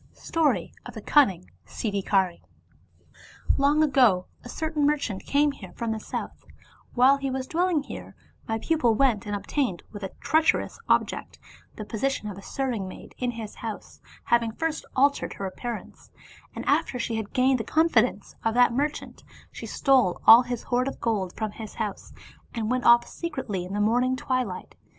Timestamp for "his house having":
13.29-14.51